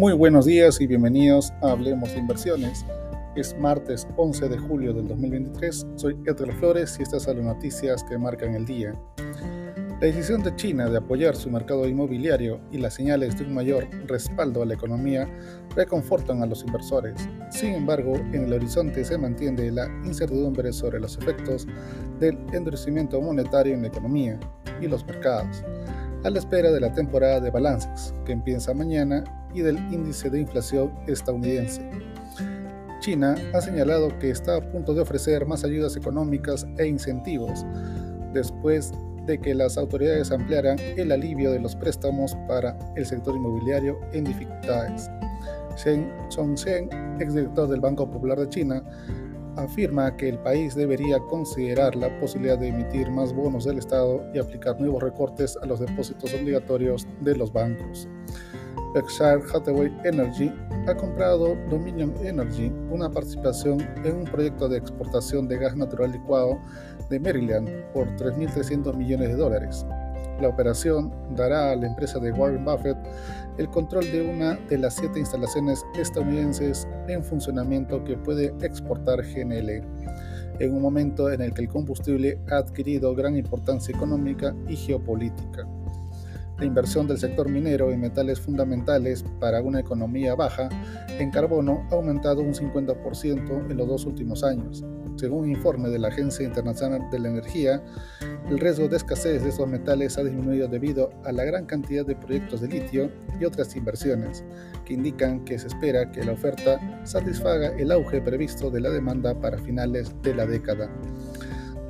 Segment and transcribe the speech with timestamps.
[0.00, 2.86] Muy buenos días y bienvenidos a Hablemos de Inversiones.
[3.36, 5.86] Es martes 11 de julio del 2023.
[5.96, 8.94] Soy Edgar Flores y estas son las noticias que marcan el día.
[9.18, 13.90] La decisión de China de apoyar su mercado inmobiliario y las señales de un mayor
[14.06, 15.28] respaldo a la economía
[15.76, 17.28] reconfortan a los inversores.
[17.50, 21.66] Sin embargo, en el horizonte se mantiene la incertidumbre sobre los efectos
[22.18, 24.40] del endurecimiento monetario en la economía
[24.80, 25.62] y los mercados
[26.24, 30.40] a la espera de la temporada de balances, que empieza mañana, y del índice de
[30.40, 31.88] inflación estadounidense.
[33.00, 37.64] China ha señalado que está a punto de ofrecer más ayudas económicas e incentivos
[38.32, 38.92] después
[39.26, 44.24] de que las autoridades ampliaran el alivio de los préstamos para el sector inmobiliario en
[44.24, 45.10] dificultades.
[45.76, 48.82] Shen Chongzhen, exdirector del Banco Popular de China,
[49.56, 54.38] afirma que el país debería considerar la posibilidad de emitir más bonos del Estado y
[54.38, 58.08] aplicar nuevos recortes a los depósitos obligatorios de los bancos.
[58.92, 60.52] Berkshire Hathaway Energy
[60.88, 66.58] ha comprado Dominion Energy, una participación en un proyecto de exportación de gas natural licuado
[67.08, 69.86] de Maryland por 3.300 millones de dólares.
[70.40, 72.96] La operación dará a la empresa de Warren Buffett
[73.58, 79.82] el control de una de las siete instalaciones estadounidenses en funcionamiento que puede exportar GNL,
[80.58, 85.66] en un momento en el que el combustible ha adquirido gran importancia económica y geopolítica.
[86.60, 90.68] La inversión del sector minero en metales fundamentales para una economía baja
[91.18, 94.84] en carbono ha aumentado un 50% en los dos últimos años.
[95.16, 97.82] Según un informe de la Agencia Internacional de la Energía,
[98.50, 102.14] el riesgo de escasez de estos metales ha disminuido debido a la gran cantidad de
[102.14, 104.44] proyectos de litio y otras inversiones,
[104.84, 109.34] que indican que se espera que la oferta satisfaga el auge previsto de la demanda
[109.40, 110.90] para finales de la década.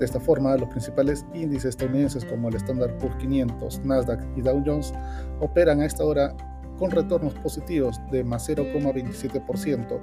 [0.00, 4.62] De esta forma, los principales índices estadounidenses como el Standard Poor's 500, Nasdaq y Dow
[4.64, 4.94] Jones
[5.40, 6.34] operan a esta hora
[6.78, 10.00] con retornos positivos de más 0,27%,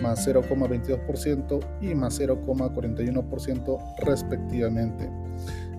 [0.00, 5.10] más 0,22% y más 0,41% respectivamente.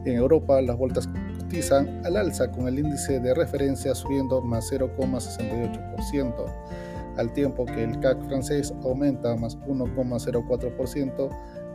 [0.06, 1.08] En Europa, las vueltas
[1.40, 6.46] cotizan al alza con el índice de referencia subiendo más 0,68%,
[7.18, 11.30] al tiempo que el CAC francés aumenta más 1,04%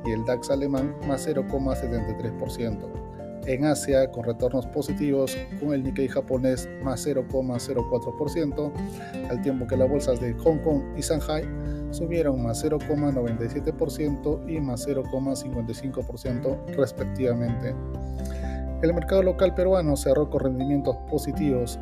[0.06, 3.08] y el DAX alemán más 0,73%.
[3.46, 8.72] En Asia, con retornos positivos, con el Nikkei japonés más 0,04%,
[9.30, 11.48] al tiempo que las bolsas de Hong Kong y Shanghai
[11.90, 17.74] subieron más 0,97% y más 0,55% respectivamente.
[18.80, 21.80] El mercado local peruano cerró con rendimientos positivos,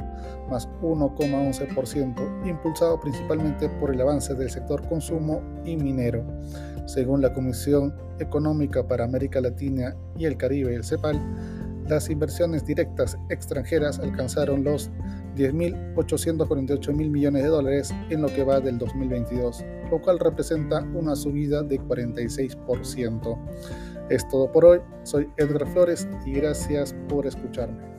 [0.49, 6.25] más 1,11%, impulsado principalmente por el avance del sector consumo y minero.
[6.87, 11.21] Según la Comisión Económica para América Latina y el Caribe, el CEPAL,
[11.89, 14.91] las inversiones directas extranjeras alcanzaron los
[15.37, 21.15] 10.848 mil millones de dólares en lo que va del 2022, lo cual representa una
[21.15, 23.39] subida de 46%.
[24.09, 27.97] Es todo por hoy, soy Edgar Flores y gracias por escucharme.